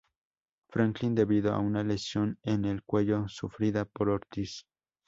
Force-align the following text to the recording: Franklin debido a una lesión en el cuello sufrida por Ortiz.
Franklin 0.71 1.13
debido 1.13 1.53
a 1.53 1.59
una 1.59 1.83
lesión 1.83 2.39
en 2.41 2.65
el 2.65 2.81
cuello 2.81 3.27
sufrida 3.27 3.85
por 3.85 4.09
Ortiz. 4.09 4.65